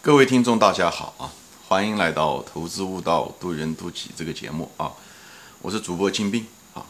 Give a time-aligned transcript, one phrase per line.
[0.00, 1.26] 各位听众，大家好啊！
[1.66, 4.92] 欢迎来到《投资悟道，渡人渡己》这个节目啊！
[5.60, 6.86] 我是主播金兵啊。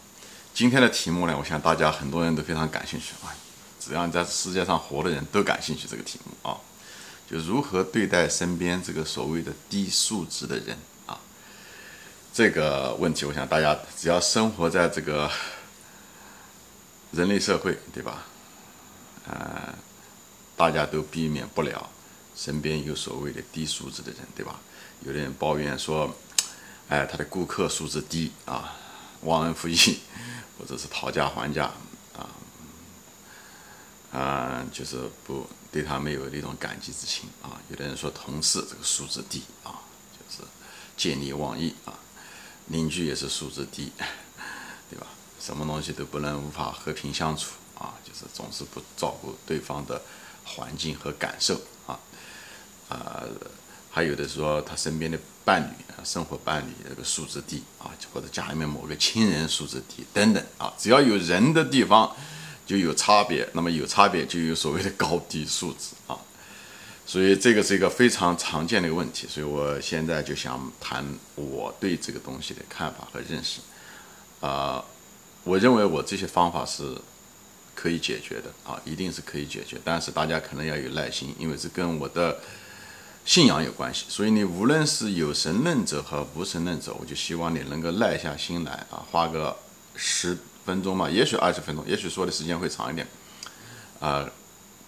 [0.53, 3.33] 今天的题目呢，我想大家很多人都非常感兴趣啊。
[3.81, 6.61] 只要你在世界上活的人都感兴趣这个题目啊，
[7.29, 11.19] 就如何对待身边这个所谓的低素质的人啊？
[12.35, 15.31] 这个问题，我想大家只要生活在这个
[17.13, 18.27] 人类社会，对吧？
[19.27, 19.75] 呃，
[20.59, 21.89] 大家都避免不了。
[22.39, 24.61] 身边有所谓的低素质的人，对吧？
[25.01, 26.15] 有的人抱怨说，
[26.89, 28.77] 哎，他的顾客素质低啊，
[29.23, 29.99] 忘恩负义，
[30.57, 31.73] 或者是讨价还价
[32.17, 32.31] 啊，
[34.17, 37.61] 啊，就是不对他没有那种感激之情啊。
[37.71, 39.83] 有的人说同事这个素质低啊，
[40.13, 40.49] 就是
[40.97, 41.93] 见利忘义啊。
[42.69, 43.91] 邻居也是素质低，
[44.89, 45.07] 对吧？
[45.41, 50.03] 什么东西都不能无法和平相处啊，就是总是不照顾对方的
[50.45, 51.99] 环境和感受啊。
[52.89, 53.23] 啊，
[53.91, 62.15] 还有的说他身边的伴侣啊，生活伴侣这个素质低啊，或者家里面某个亲人素质低等等啊，只要有人的地方
[62.67, 66.17] 就有差别，那么有差别就有所谓的高低素质啊，
[67.07, 73.61] 所以这个是一个非常常见的一个问题，所以我现在就想谈我对这个东西的看法和认识
[74.41, 74.85] 啊，
[75.45, 76.95] 我认为我这些方法是
[77.75, 82.39] 可以解决的啊，一定是可以解决，但是大家可能要有耐心，因为是跟我的。
[83.29, 89.55] 信仰有关系，所以你无论是有神论者和无神论者，我就希望你能够耐下心来啊，花个
[89.95, 90.35] 十
[90.65, 93.07] 分钟嘛，也许二十分钟，也许说的时间会长一点，
[94.01, 94.27] 啊，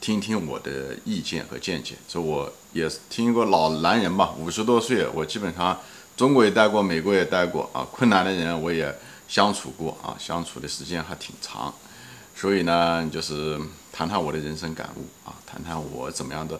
[0.00, 1.96] 听听我的意见和见解。
[2.08, 5.78] 这我也听过老男人嘛，五十多岁，我基本上
[6.16, 11.74] 中国也待过，美国也待过啊，困难的人我也相处过啊，相处的时间还挺长，
[12.34, 13.61] 所以呢，就是
[13.92, 16.58] 谈谈我的人生感悟啊，谈谈我怎么样的。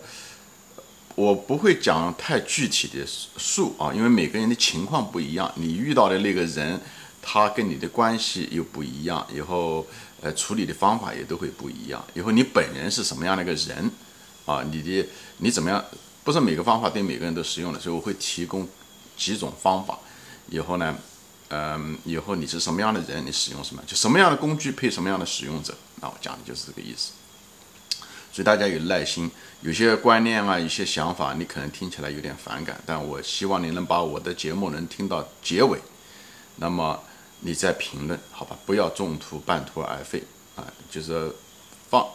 [1.21, 6.81] 我不会讲太具体的数啊，因为每个人的情况不一样，你遇到的那个人，
[7.21, 9.86] 他跟你的关系又不一样，以后
[10.23, 12.03] 呃处理的方法也都会不一样。
[12.14, 13.91] 以后你本人是什么样的一个人
[14.47, 14.64] 啊？
[14.73, 15.85] 你的你怎么样？
[16.25, 18.67] 不是每个方法对每个人都适用的，所以我会提供
[19.19, 19.98] 几种方法。
[20.48, 20.97] 以后呢，
[21.48, 25.77] 嗯，以后你是什么样的人，你使用什么，就什么样的工具配什么样的使用者。
[26.01, 27.13] 那我讲的就是这个意思。
[28.33, 29.30] 所以大家有耐心，
[29.63, 35.79] 有些观念啊，一些想法，你可能听起来有点反感，但我希望你能把我的节目能听到结尾，
[36.57, 37.02] 那么
[37.41, 38.57] 你再评论，好吧？
[38.64, 40.23] 不要中途半途而废
[40.57, 41.33] 啊，就是
[41.89, 42.07] 放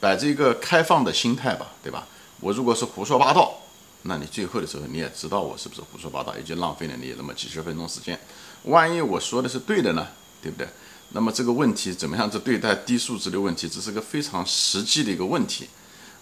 [0.00, 2.06] 摆着一个开放的心态吧，对吧？
[2.40, 3.58] 我如果是胡说八道，
[4.02, 8.18] 那你最后的时候你也知道我是不是胡说八道，也就浪费了你那么几十分钟时间。
[8.64, 10.08] 万一我说的是对的呢，
[10.42, 10.66] 对不对？
[11.14, 15.68] 那么这个问题怎么样子对待低素质的问题，这是个非常实际的一个问题，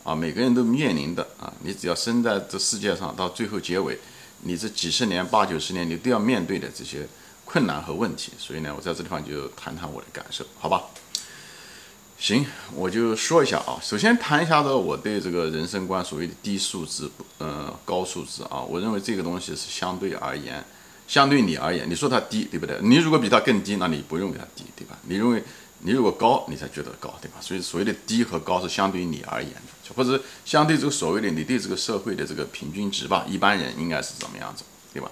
[0.02, 3.96] 啊，每个人都面临的啊，你只要生在这世界上，到最后结尾，
[4.42, 7.06] 你这几十年、八九十年，你都要面对的这些
[7.44, 8.32] 困难和问题。
[8.36, 10.82] 所以呢，我在这地方就谈谈我的感受，好吧？
[12.18, 17.08] 行，我就说一下啊，首先谈一下子我对这个人生观所谓的低素质，
[17.38, 20.64] 呃，高素质啊，我认为这个东西是相对而言。
[21.10, 22.78] 相对你而言，你说它低，对不对？
[22.82, 24.96] 你如果比它更低，那你不认为它低，对吧？
[25.08, 25.42] 你认为
[25.80, 27.38] 你如果高，你才觉得高，对吧？
[27.40, 34.62] 所以所谓的低和高是相对于你而言的，或者相对这个所谓的你对这个社会的这个平均值吧，一般人应该是怎么样子，
[34.94, 35.10] 对吧？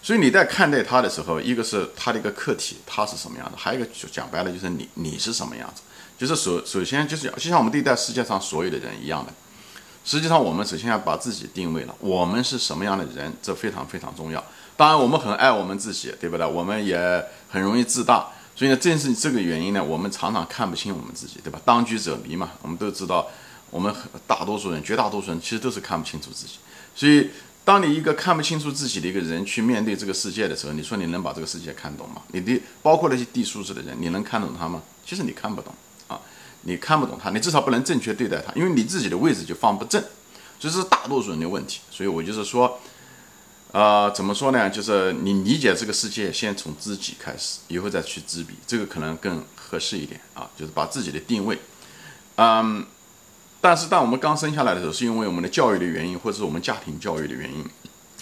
[0.00, 5.82] 所以你在看待他的时候，一个是他的一个客体，他是什么样的；还有一个就讲白了就是你你是什么样子。
[6.16, 9.32] 就是首首先就是就像我们对待世界上所有的人一样的，
[10.04, 14.44] 实际上我们首先要把自己定位了，我们是什么样的人，这非常非常重要。
[14.76, 16.46] 当然，我们很爱我们自己，对不对？
[16.46, 21.58] 我们也很容易自大，所以呢，正是这个原因呢，我们常常看不清我们自己，对吧？
[21.64, 23.26] 当局者迷嘛，我们都知道，
[23.70, 23.94] 我们
[24.26, 26.56] 大多数人、绝大多数人其实都是看不清楚自己。
[26.94, 27.30] 所以，
[27.64, 32.20] 当你一个看不清楚自己的一个人去面对这个世界的时候，你说你能把这个世界看懂吗？
[32.32, 34.82] 你的包括那些低素质的人，你能看懂他吗？
[35.06, 35.72] 其实你看不懂
[36.08, 36.20] 啊，
[36.62, 40.04] 你看不懂他，你至少不能正确对待他，因为你自己的位置就放不正，
[40.60, 41.80] 这是大多数人的问题。
[41.90, 42.78] 所以我就是说。
[43.72, 44.70] 啊，怎么说呢？
[44.70, 50.48] 就是你理解这个世界，先从自己开始，以后再去知彼，这个可能更合适一点啊。
[50.56, 51.58] 就是把自己的定位，
[52.36, 52.86] 嗯，
[53.60, 57.62] 但是当我们刚生下来的时候，是因为我们的教育的原因，或者是我们家庭教育的原因，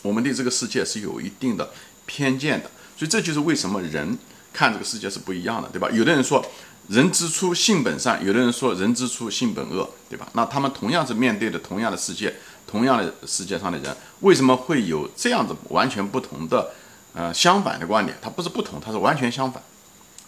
[0.02, 1.70] 我们对这个世界是有一定的
[2.04, 2.70] 偏见的。
[2.96, 4.18] 所以这就是为什么人
[4.52, 5.88] 看这个世界是不一样的，对吧？
[5.92, 6.44] 有的人说
[6.88, 10.28] 人之初性本善，有的人说人之初性本恶，对吧？
[10.32, 12.34] 那他们同样是面对的同样的世界。
[12.66, 16.72] 同样的世界上的人，为什么会有这样子完全不同的，
[17.12, 18.18] 呃，相反的观点？
[18.20, 19.62] 它不是不同，它是完全相反。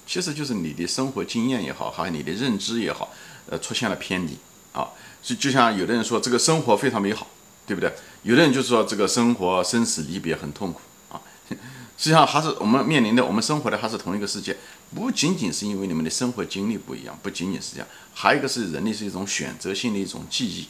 [0.07, 3.11] 其实就是你的生活经验也好，还有你的认知也好，
[3.51, 4.39] 呃，出现了偏离
[4.73, 4.89] 啊。
[5.23, 7.27] 就就像有的人说这个生活非常美好
[7.67, 7.93] 对不对？
[8.23, 10.81] 有的人就说这个生活生死离别很痛苦
[11.11, 11.21] 啊，
[11.99, 14.57] 实际上还是我们面临的，我们生活的还是同一个世界，
[14.95, 20.69] 不仅仅是因为你们的生活经历不一样，不仅仅是这样，还有一个是人类是一种选择性的一种记忆。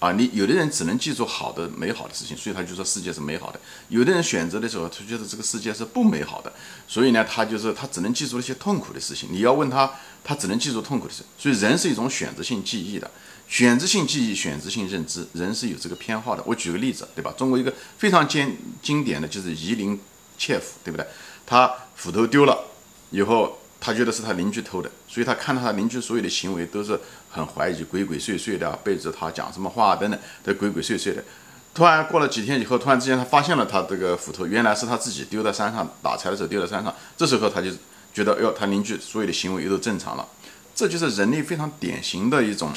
[0.00, 3.60] 啊，你有的人只能记住好的、美好的事情，所以他就说世界是美好的；
[3.90, 6.50] 有的人选择的时候，他觉得这个世界是不美好的，
[6.88, 9.28] 所以呢，他就是他只能记住那些痛苦的事情。
[9.30, 9.92] 你要问他，
[10.24, 11.22] 他只能记住痛苦的事。
[11.38, 13.10] 所以人是一种选择性记忆的，
[13.46, 16.42] 选择性记忆、选择性认知，人是有这个偏好的。
[16.46, 17.34] 我举个例子，对吧？
[17.36, 20.00] 中国一个非常经经典的就是夷陵
[20.38, 21.06] 切腹，对不对？
[21.44, 22.70] 他斧头丢了
[23.10, 23.59] 以后。
[23.80, 27.00] 他觉得是他邻居偷的，所以他看到他邻居所有的行为都是
[27.30, 31.24] 很怀疑、鬼鬼祟祟的，背着他讲什么话等等，都鬼鬼祟祟的。
[31.72, 36.94] 突然过了几天以后，突然之间他发现了他这个斧头，原来是他自己丢在山上打柴的时候丢在山上。
[37.16, 37.70] 这时候他就
[38.12, 40.28] 觉得，哟，他邻居所有的行为又都正常了。
[40.74, 42.72] 这就是人类非常典型的一种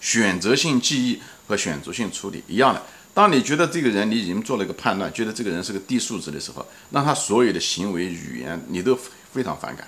[0.00, 2.82] 选择性记忆和选择性处理一样的。
[3.14, 8.98] 当你觉得这个人你已经做了一个判断，觉得这个人是个低素质的时候，那他所有的行为语言你都
[9.32, 9.86] 非常反感。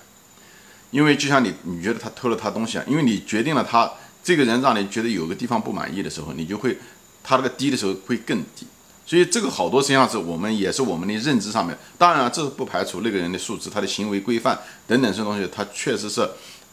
[0.94, 2.84] 因为就像你，你觉得他偷了他东西啊？
[2.86, 3.90] 因为你决定了他
[4.22, 6.78] 这个人让你觉得有个地方不满意的时候，你就会
[7.24, 8.64] 他那个低的时候会更低。
[9.04, 11.76] 所以这个好多实际上是我们也是我们的认知上面。
[11.98, 14.56] 当然，这是不排除那个人的素质、他的行为规范
[14.86, 16.20] 等等这些东西，他确实是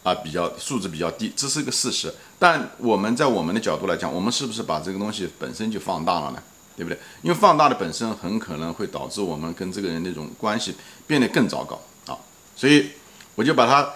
[0.04, 2.14] 啊比较素质比较低，这是一个事实。
[2.38, 6.44] 但我们在我们的角度来讲，我们是不是把这个东西本身就放大了呢？
[6.78, 7.00] 对不对？
[7.24, 10.76] 因为放大的本身很可能会导致我们跟这个人那种关系
[11.08, 12.16] 变得更糟糕啊。
[12.56, 12.92] 所以
[13.34, 13.90] 我就把它。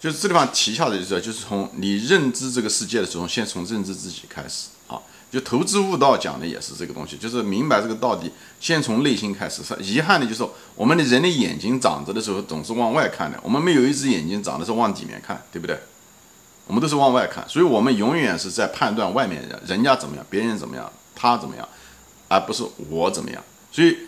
[0.00, 5.00] 就是这地方提下的，就是就是从你认知这个世界的时候，先从认知自己开始啊。
[5.30, 8.30] 就投资悟道讲的也是这个东西，就是明白这个道理，
[8.60, 9.60] 先从内心开始。
[9.80, 10.42] 遗憾的就是
[10.74, 15.78] 我们的人的眼睛长着的时候总是往外看的，我们没有一只眼睛长的是往里面看，对不对？
[16.66, 21.68] 我们都是往外看，所以我们永远是在判断外面人人家怎么样，别人怎么样，他怎么样，
[22.28, 23.42] 而不是我怎么样。
[23.70, 23.98] 所以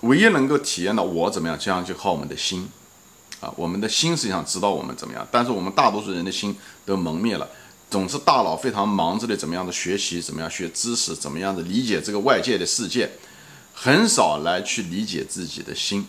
[0.00, 2.68] 唯一能够体验到我怎么样，这样就靠我们的心。
[3.40, 6.54] 啊，我们的心实际上知道我们怎么样，但是我们大多数人的心
[6.84, 7.48] 都蒙灭了，
[7.90, 13.10] 总是大脑非常忙着的怎么样的学习，怎么样学知识，怎么样的理解这个外界的世界，
[13.72, 16.06] 很少来去理解自己的心，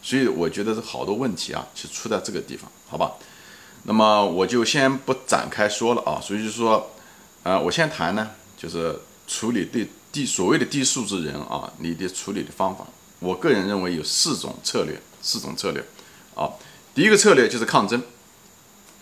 [0.00, 3.12] 所以我觉得是好多问题啊，是出在这个地方，好吧？
[3.82, 6.90] 那么我就先不展开说了啊，所以就说，
[7.42, 8.96] 呃，我先谈呢，就是
[9.26, 12.86] 处理对低所谓的低素质人啊，你的处理的方法，
[13.18, 15.84] 我个人认为有四种策略，四种策略，
[16.36, 16.48] 啊。
[16.94, 18.02] 第一个策略就是抗争，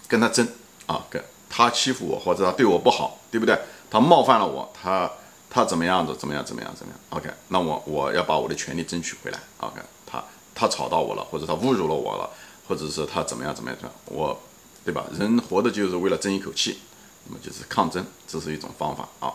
[0.06, 0.46] 跟他争
[0.86, 3.58] 啊，跟他欺负我或者他对我不好，对不对？
[3.90, 5.10] 他冒犯了我，他
[5.48, 6.14] 他怎么样子？
[6.16, 6.44] 怎么样？
[6.44, 6.74] 怎么样？
[6.76, 9.38] 怎么样？OK，那我我要把我的权利争取回来。
[9.60, 10.22] OK，他
[10.54, 12.28] 他吵到我了，或者他侮辱了我了，
[12.68, 13.54] 或者是他怎么样？
[13.54, 13.78] 怎么样？
[13.80, 14.38] 怎么样我，
[14.84, 15.06] 对吧？
[15.18, 16.80] 人活的就是为了争一口气，
[17.26, 19.32] 那么就是抗争，这是一种方法啊。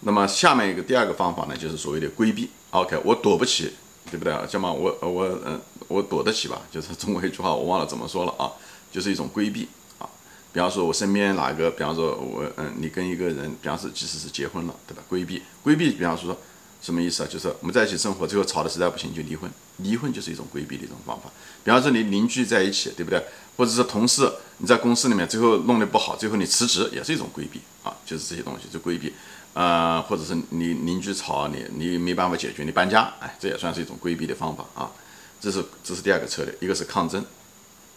[0.00, 2.50] 那么下面一个第二个方法呢，就是所谓的规避。
[2.70, 3.74] OK，我躲不起。
[4.10, 4.44] 对不对啊？
[4.48, 5.60] 像嘛，我我嗯，
[5.90, 6.62] 我躲得起吧？
[6.70, 8.52] 就是中国一句话，我忘了怎么说了啊，
[8.92, 10.08] 就是一种规避啊。
[10.52, 15.02] 比方说，我身边哪个，比方说我嗯，你跟一个人，比方说即使是结婚了，对吧？
[15.08, 16.36] 规避规避，比方说
[16.80, 17.28] 什么意思啊？
[17.28, 21.28] 就是我们在一起生活，最后吵得实在不行就离婚，离婚就是一种规避的一种方法。
[21.64, 23.20] 比方说你邻居在一起，对不对？
[23.56, 29.12] 或者是同事你在公司里面最后弄得不好，最后你辞职也是一种规避啊，就是这些东西就规避。
[29.52, 34.88] 呃，或者是你邻居吵你，你没办法解决，你搬家，哎，这也算是一种规避的方法啊。
[35.40, 37.24] 这是这是第二个策略，一个是抗争，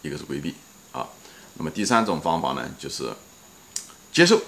[0.02, 0.54] 一个是规避
[0.92, 1.06] 啊。
[1.54, 3.10] 那么第三种方法呢，就是
[4.12, 4.40] 接受，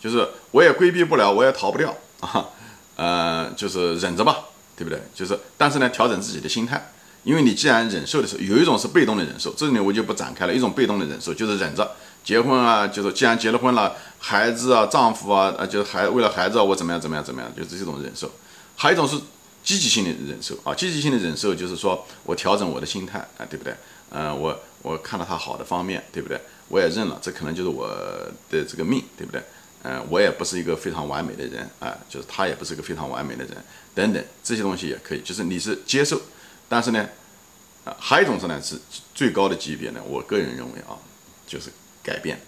[0.00, 2.48] 就是我也规避不了，我也逃不掉 啊，
[2.96, 4.44] 呃，就是忍着吧，
[4.76, 5.02] 对不对？
[5.14, 6.92] 就是但是呢，调整自己的心态，
[7.24, 10.54] 因为你既然忍受的时候，有一种是被动的忍受，这里我就不展开了。
[10.54, 11.96] 一种被动的忍受就是忍着。
[12.22, 18.30] 结婚啊，就是既然结了婚了，孩子啊，丈夫啊，呃，就是孩为了孩子啊，我怎么样怎么样怎么样，就是这种忍受。
[18.76, 19.18] 还有一种是
[19.62, 23.74] 积极性的忍受啊，积极性的忍受就是说我调整我的心态啊，对不对？
[24.10, 26.40] 嗯，我我看到他好的方面，对不对？
[26.68, 27.88] 我也认了，这可能就是我
[28.50, 29.42] 的这个命，对不对？
[29.82, 33.56] 嗯，我也不是一个非常完美的人啊，就是他也不是一个非常完美的人，
[33.94, 36.20] 等等这些东西也可以，就是你是接受，
[36.68, 37.08] 但是呢，
[37.84, 38.76] 啊，还有一种是呢是
[39.14, 40.98] 最高的级别呢，我个人认为啊，
[41.46, 41.70] 就是。
[42.02, 42.40] 改变，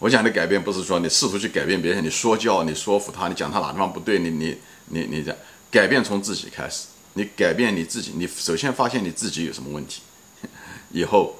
[0.00, 5.32] 我讲的改变不是说你试图去改变别人，你说教，你说服他，你讲他哪地方不对，你你你你讲
[5.74, 10.02] 改变从自己开始，你改变你自己，你首先发现你自己有什么问题，
[10.92, 11.36] 以后，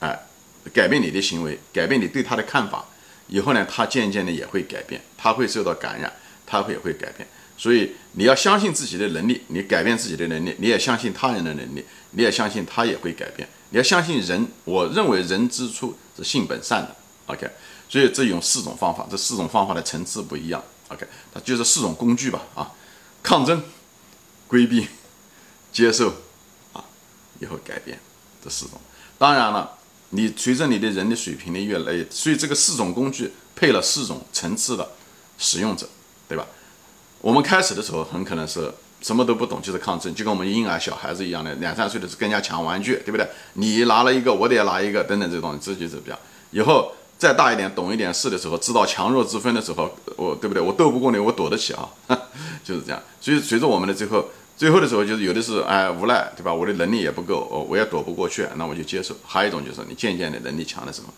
[0.00, 0.26] 哎，
[0.72, 2.84] 改变你的行为，改变你对他的看法，
[3.28, 6.12] 以后呢，他渐渐的也会改变，他会受到感染，
[6.44, 13.48] 他会也会改变，所以你要相信自己的能力，你改变自己的能力，你也相信他人的能力，你也相信他也会改变。
[13.70, 16.96] 你要相信人，我认为人之初是性本善的
[17.26, 17.48] ，OK，
[17.88, 22.68] 所以这用四种方法，这四种方法的层次不一样 OK，它就是四种工具吧啊，
[23.24, 23.62] 抗争、
[24.46, 24.86] 规避、
[25.72, 26.12] 接受
[26.74, 26.84] 啊，
[27.40, 27.98] 以后改变
[28.44, 28.78] 这四种。
[29.18, 29.78] 当然了，
[30.10, 34.90] 你随着你的人的水平的越来越，所以这个四种工具配了四种层次的
[35.38, 35.88] 使用者，
[36.28, 36.46] 对吧？
[37.22, 43.26] 我们开始的时候很可能是什么都不懂，就是抗争，就跟我们婴儿小孩子一样的，两三岁的时候更加抢玩具，对不对？
[43.54, 46.18] 你拿了一个，我得拿一个，等等这种东西，这就是比较
[46.50, 46.92] 以后。
[47.16, 50.60] 再大一点，懂一点事的时候，知道强弱之分的时候，我对不对？
[50.60, 51.88] 我斗不过你，我躲得起啊，
[52.64, 53.00] 就是这样。
[53.20, 56.52] 所以随着我们的最后，最后的时候，就是有的是哎无奈，对吧？
[56.52, 59.14] 我的能力也不够，我我也躲不过去，那我就接受。
[59.24, 61.12] 还有一种就是你渐渐的能力强了什么，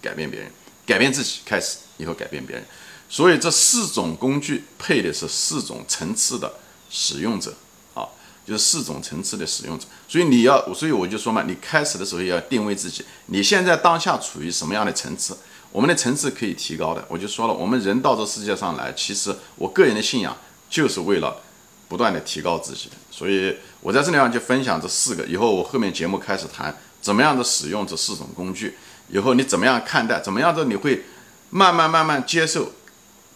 [0.00, 0.50] 改变别人，
[0.84, 2.64] 改变自己，开始以后改变别人。
[3.08, 6.54] 所以这四种工具配的是四种层次的
[6.90, 7.54] 使用者
[7.94, 8.08] 啊。
[8.46, 15.36] 就是四种层次的使用者，所以你要，所以我就说嘛，你开始的时候要定位自己，你现在当下处于什么样的层次？
[15.72, 17.04] 我们的层次可以提高的。
[17.08, 20.36] 我就说了，我们人到这世界上来，其实我个人的信仰
[20.68, 21.40] 就是为了
[21.88, 22.20] 不断的。
[22.20, 22.90] 提高自己。
[23.10, 27.42] 所以我在这里就分享这四个，以后我后面节目开始谈怎么样的。
[27.44, 28.76] 使用这四种工具，
[29.08, 30.64] 以后你怎么样看待，怎么样的。
[30.64, 31.04] 你会
[31.50, 32.72] 慢慢慢慢接受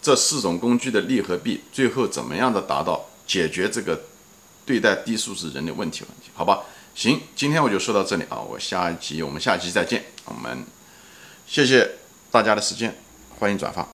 [0.03, 1.01] 这四种工具的。
[1.03, 2.63] 利和弊，最后怎么样的。
[2.63, 4.03] 达到解决这个。
[4.67, 6.61] 对待低素质人的问题问题，好吧，
[6.95, 10.65] 行，今天我就说到这里啊，我下一集我们下期再见，我们
[11.45, 11.97] 谢谢
[12.31, 12.95] 大家的时间，
[13.37, 13.89] 欢迎转发。